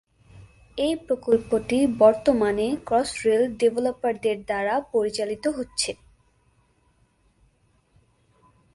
[0.77, 5.91] এই প্রকল্পটি বর্তমানে ক্রসরেল ডেভেলপারদের দ্বারা পরিচালিত হচ্ছে।